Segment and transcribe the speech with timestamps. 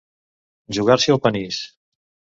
[0.77, 1.63] Jugar-se el panís.